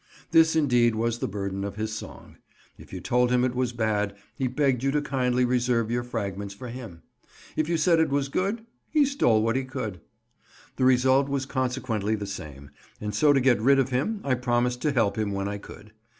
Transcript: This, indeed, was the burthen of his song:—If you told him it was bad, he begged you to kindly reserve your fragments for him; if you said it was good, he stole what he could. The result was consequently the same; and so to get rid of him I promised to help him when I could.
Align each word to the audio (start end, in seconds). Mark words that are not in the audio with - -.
This, 0.31 0.55
indeed, 0.55 0.95
was 0.95 1.19
the 1.19 1.27
burthen 1.27 1.63
of 1.63 1.75
his 1.75 1.93
song:—If 1.93 2.91
you 2.91 2.99
told 3.01 3.29
him 3.29 3.43
it 3.45 3.53
was 3.53 3.71
bad, 3.71 4.15
he 4.35 4.47
begged 4.47 4.81
you 4.81 4.89
to 4.89 4.99
kindly 4.99 5.45
reserve 5.45 5.91
your 5.91 6.01
fragments 6.01 6.55
for 6.55 6.69
him; 6.69 7.03
if 7.55 7.69
you 7.69 7.77
said 7.77 7.99
it 7.99 8.09
was 8.09 8.27
good, 8.27 8.65
he 8.89 9.05
stole 9.05 9.43
what 9.43 9.55
he 9.55 9.63
could. 9.63 10.01
The 10.77 10.85
result 10.85 11.29
was 11.29 11.45
consequently 11.45 12.15
the 12.15 12.25
same; 12.25 12.71
and 12.99 13.13
so 13.13 13.31
to 13.31 13.39
get 13.39 13.61
rid 13.61 13.77
of 13.77 13.89
him 13.89 14.21
I 14.23 14.33
promised 14.33 14.81
to 14.81 14.91
help 14.91 15.19
him 15.19 15.33
when 15.33 15.47
I 15.47 15.59
could. 15.59 15.91